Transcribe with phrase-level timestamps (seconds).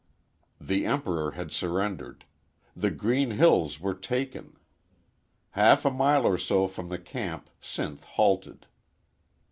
[0.59, 2.25] The Emperor had surrendered;
[2.75, 4.57] the green hills were taken.
[5.51, 8.65] Half a mile or so from the camp Sinth halted.